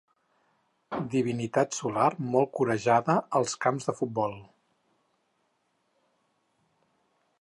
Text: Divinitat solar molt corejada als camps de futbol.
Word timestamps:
Divinitat 1.15 1.77
solar 1.79 2.07
molt 2.35 2.51
corejada 2.59 3.17
als 3.41 3.53
camps 3.67 3.91
de 3.91 3.95
futbol. 4.01 4.37